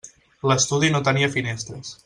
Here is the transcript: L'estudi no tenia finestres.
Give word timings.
L'estudi 0.51 0.91
no 0.95 1.03
tenia 1.11 1.31
finestres. 1.37 1.97